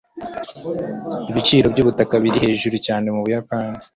Ibiciro 1.29 1.65
byubutaka 1.73 2.15
biri 2.23 2.37
hejuru 2.45 2.75
cyane 2.85 3.05
mubuyapani. 3.13 3.77